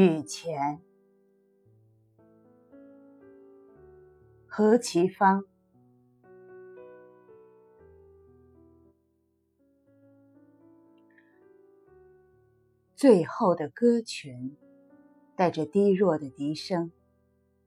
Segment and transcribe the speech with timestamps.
[0.00, 0.80] 雨前，
[4.46, 5.44] 何其芳。
[12.96, 14.56] 最后的歌群，
[15.36, 16.90] 带着低弱的笛声，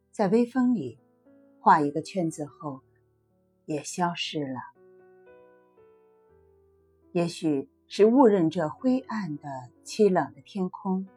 [0.09, 0.97] 在微风里
[1.59, 2.81] 画一个圈子后，
[3.65, 4.59] 也消失了。
[7.11, 11.07] 也许是误认这灰暗的、凄冷的天空。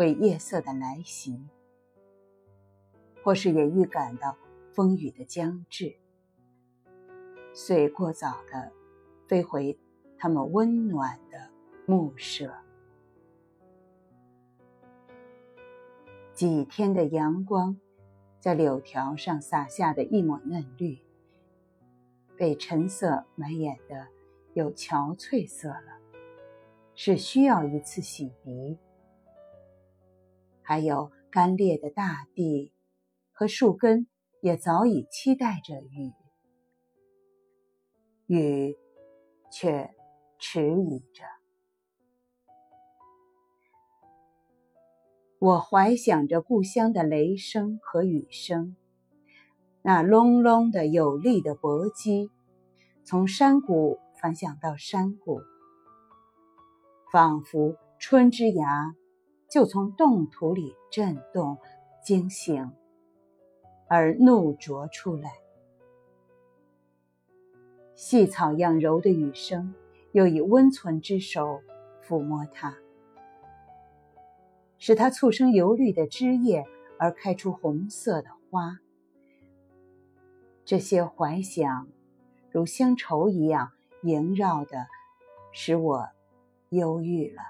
[0.00, 1.46] 为夜色的来袭，
[3.22, 4.34] 或是也预感到
[4.72, 5.94] 风雨的将至，
[7.52, 8.72] 遂过早的
[9.28, 9.78] 飞回
[10.16, 11.50] 他们温暖的
[11.84, 12.50] 暮舍。
[16.32, 17.76] 几天的阳光，
[18.40, 20.98] 在柳条上洒下的一抹嫩绿，
[22.38, 24.06] 被橙色满眼的
[24.54, 26.00] 有憔悴色了，
[26.94, 28.78] 是需要一次洗涤。
[30.70, 32.72] 还有干裂的大地
[33.32, 34.06] 和树根，
[34.40, 36.12] 也早已期待着雨，
[38.28, 38.76] 雨
[39.50, 39.92] 却
[40.38, 41.24] 迟疑着。
[45.40, 48.76] 我怀想着故乡的雷声和雨声，
[49.82, 52.30] 那隆隆的有力的搏击，
[53.02, 55.40] 从山谷反响到山谷，
[57.10, 58.94] 仿佛春之芽。
[59.50, 61.58] 就从冻土里震动、
[62.04, 62.70] 惊醒，
[63.88, 65.32] 而怒啄出来。
[67.96, 69.74] 细草样柔的雨声，
[70.12, 71.60] 又以温存之手
[72.06, 72.76] 抚摸它，
[74.78, 76.64] 使它促生油绿的枝叶，
[76.96, 78.78] 而开出红色的花。
[80.64, 81.88] 这些怀想，
[82.52, 83.72] 如乡愁一样
[84.02, 84.86] 萦绕的，
[85.50, 86.08] 使我
[86.68, 87.42] 忧郁了。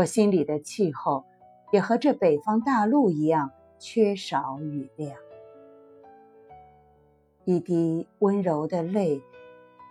[0.00, 1.26] 我心里的气候，
[1.72, 5.14] 也和这北方大陆一样，缺少雨量。
[7.44, 9.20] 一滴温柔的泪，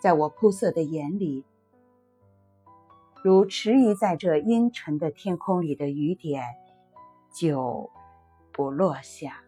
[0.02, 1.46] 在我铺色的眼里，
[3.24, 6.44] 如迟疑在这阴沉的天空里的雨点，
[7.32, 7.92] 就
[8.52, 9.44] 不落下。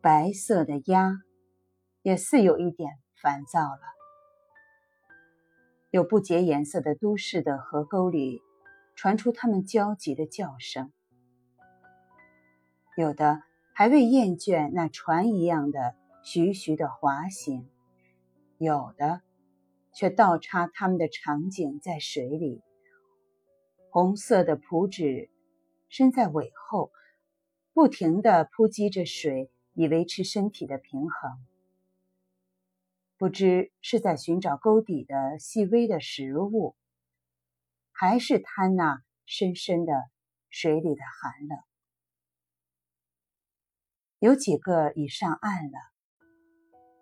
[0.00, 1.20] 白色的鸭，
[2.02, 3.97] 也似有一点烦躁了。
[5.90, 8.42] 有不洁颜色的都市的河沟里，
[8.94, 10.90] 传出它们焦急的叫声；
[12.94, 13.42] 有的
[13.74, 17.66] 还未厌倦那船一样的徐徐的滑行；
[18.58, 19.22] 有的
[19.94, 22.60] 却倒插它们的场景在水里。
[23.88, 25.30] 红色的蒲纸
[25.88, 26.92] 身在尾后，
[27.72, 31.38] 不停地扑击着水，以维持身体的平衡。
[33.18, 36.76] 不知是在寻找沟底的细微的食物，
[37.90, 39.92] 还是贪那深深的
[40.50, 41.58] 水里的寒冷。
[44.20, 45.78] 有几个已上岸了，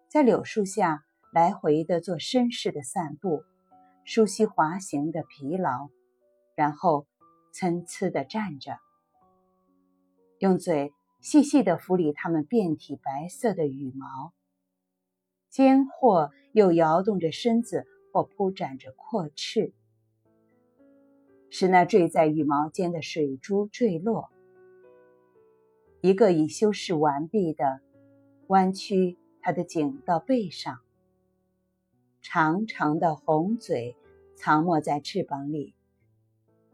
[0.08, 3.44] 在柳树下来回的做绅士的散步，
[4.06, 5.90] 舒息滑行的疲劳，
[6.54, 7.06] 然后
[7.52, 8.78] 参差的站着，
[10.38, 14.32] 用嘴细细的抚理它们遍体白色的羽毛。
[15.56, 19.72] 间或又摇动着身子，或铺展着阔翅，
[21.48, 24.28] 使那坠在羽毛间的水珠坠落。
[26.02, 27.80] 一个已修饰完毕的，
[28.48, 30.80] 弯曲它的颈到背上，
[32.20, 33.96] 长长的红嘴
[34.34, 35.74] 藏没在翅膀里，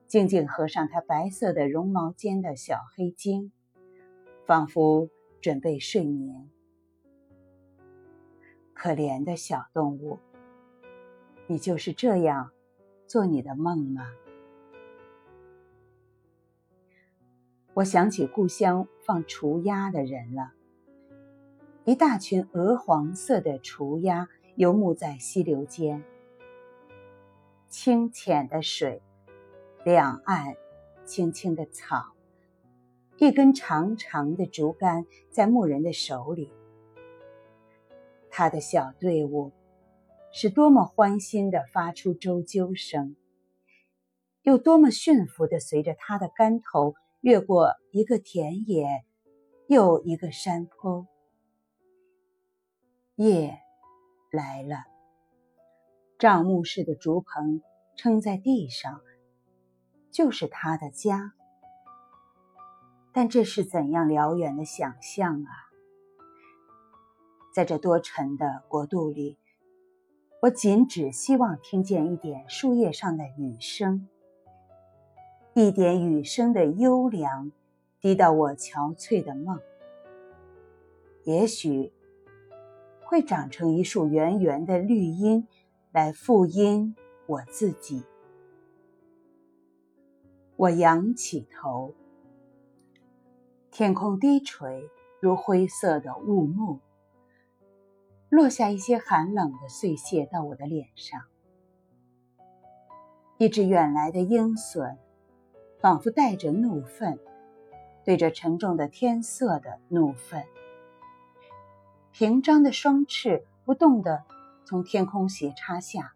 [0.08, 3.52] 静静合上它白色的绒毛间的小黑睛，
[4.44, 5.08] 仿佛
[5.40, 6.50] 准备睡眠。
[8.82, 10.18] 可怜的小动物，
[11.46, 12.50] 你就是这样
[13.06, 14.08] 做你的梦吗？
[17.74, 20.50] 我想起故乡放雏鸭的人了。
[21.84, 26.02] 一大群鹅黄色的雏鸭游牧在溪流间，
[27.68, 29.00] 清浅的水，
[29.84, 30.56] 两岸
[31.04, 32.14] 青青的草，
[33.18, 36.50] 一根长长的竹竿在牧人的手里。
[38.34, 39.52] 他的小队伍
[40.32, 43.14] 是多么欢欣地发出啁啾声，
[44.40, 49.04] 又多么驯服地随着他的竿头越过一个田野，
[49.68, 51.06] 又一个山坡。
[53.16, 53.58] 夜
[54.30, 54.76] 来了，
[56.18, 57.60] 帐幕式的竹棚
[57.96, 59.02] 撑在地上，
[60.10, 61.34] 就是他的家。
[63.12, 65.71] 但这是怎样辽远的想象啊！
[67.52, 69.36] 在这多尘的国度里，
[70.40, 74.08] 我仅只希望听见一点树叶上的雨声，
[75.52, 77.52] 一点雨声的优良，
[78.00, 79.60] 滴到我憔悴的梦。
[81.24, 81.92] 也许
[83.04, 85.46] 会长成一束圆圆的绿荫，
[85.92, 86.96] 来复荫
[87.26, 88.02] 我自己。
[90.56, 91.92] 我仰起头，
[93.70, 94.88] 天空低垂，
[95.20, 96.80] 如灰色的雾幕。
[98.32, 101.20] 落下一些寒冷的碎屑到我的脸上，
[103.36, 104.96] 一只远来的鹰隼，
[105.82, 107.18] 仿佛带着怒愤，
[108.06, 110.46] 对着沉重的天色的怒愤，
[112.10, 114.24] 平张的双翅不动地
[114.64, 116.14] 从天空斜插下，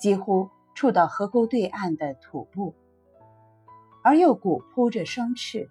[0.00, 2.74] 几乎触到河沟对岸的土部，
[4.02, 5.68] 而又鼓扑着双翅，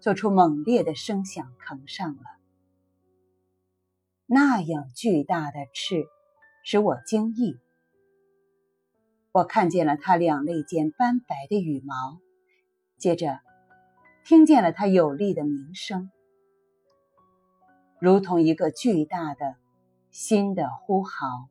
[0.00, 2.33] 做出猛烈的声响，腾上了。
[4.34, 6.08] 那样巨大的翅，
[6.64, 7.56] 使我惊异。
[9.30, 12.18] 我看见了它两肋间斑白的羽毛，
[12.96, 13.38] 接着
[14.24, 16.10] 听见了它有力的鸣声，
[18.00, 19.54] 如同一个巨大的
[20.10, 21.48] 新的呼号，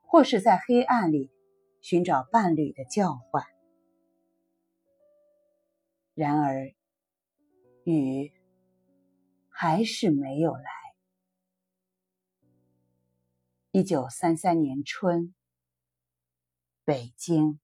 [0.00, 1.30] 或是在黑暗里
[1.82, 3.44] 寻找伴侣的叫唤。
[6.14, 6.72] 然而，
[7.84, 8.32] 雨
[9.50, 10.75] 还是没有来。
[13.76, 15.34] 一九三三年春，
[16.86, 17.60] 北京。